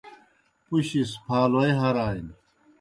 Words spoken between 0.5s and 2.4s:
پُشیْ سہ پھالوئے ہرانیْ۔